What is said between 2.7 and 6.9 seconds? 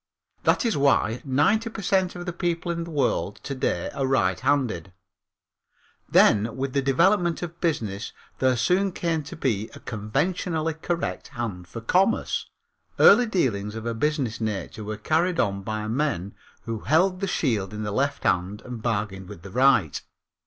in the world to day are righthanded. Then with the